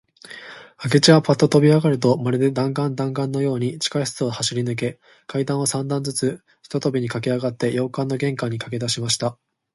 [0.83, 9.37] 明智はパッととびあがると、まるで弾丸だんがんのように、地下室を走りぬけ、階段を三段ずつ一とびにかけあがって、洋館の玄関にかけだしました。